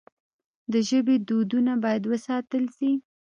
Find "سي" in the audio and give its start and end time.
2.77-2.91